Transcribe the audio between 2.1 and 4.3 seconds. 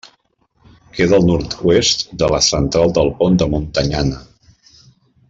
de la Central del Pont de Montanyana.